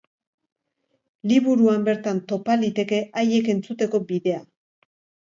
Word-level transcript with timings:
Liburuan 1.31 1.85
bertan 1.89 2.21
topa 2.31 2.55
liteke 2.63 3.03
haiek 3.23 3.53
entzuteko 3.55 4.01
bidea. 4.15 4.41